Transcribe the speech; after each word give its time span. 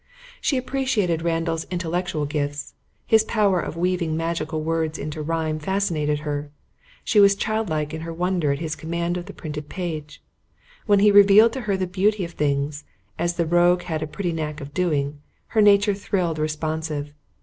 She 0.41 0.57
appreciated 0.57 1.21
Randall's 1.21 1.67
intellectual 1.69 2.25
gifts; 2.25 2.73
his 3.05 3.23
power 3.23 3.59
of 3.59 3.77
weaving 3.77 4.17
magical 4.17 4.63
words 4.63 4.97
into 4.97 5.21
rhyme 5.21 5.59
fascinated 5.59 6.21
her; 6.21 6.49
she 7.03 7.19
was 7.19 7.35
childlike 7.35 7.93
in 7.93 8.01
her 8.01 8.11
wonder 8.11 8.51
at 8.51 8.57
his 8.57 8.75
command 8.75 9.15
of 9.15 9.27
the 9.27 9.31
printed 9.33 9.69
page; 9.69 10.19
when 10.87 11.01
he 11.01 11.11
revealed 11.11 11.53
to 11.53 11.61
her 11.61 11.77
the 11.77 11.85
beauty 11.85 12.25
of 12.25 12.31
things, 12.31 12.83
as 13.19 13.35
the 13.35 13.45
rogue 13.45 13.83
had 13.83 14.01
a 14.01 14.07
pretty 14.07 14.31
knack 14.33 14.59
of 14.59 14.73
doing, 14.73 15.19
her 15.49 15.61
nature 15.61 15.93
thrilled 15.93 16.39
responsive. 16.39 17.13